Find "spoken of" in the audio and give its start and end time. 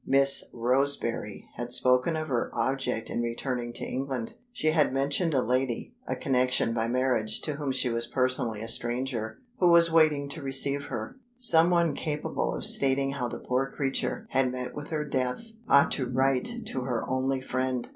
1.71-2.27